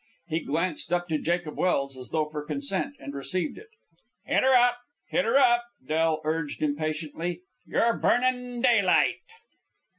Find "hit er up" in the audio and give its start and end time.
4.25-4.79, 5.09-5.63